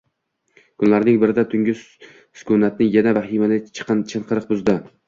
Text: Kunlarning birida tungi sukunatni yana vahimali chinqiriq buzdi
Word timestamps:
Kunlarning 0.83 1.19
birida 1.25 1.43
tungi 1.53 1.75
sukunatni 1.83 2.91
yana 2.99 3.17
vahimali 3.21 3.65
chinqiriq 3.83 4.55
buzdi 4.55 4.83